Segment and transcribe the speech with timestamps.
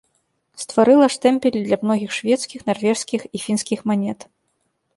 [0.61, 4.19] Стварыла штэмпелі для многіх шведскіх, нарвежскіх і фінскіх манет.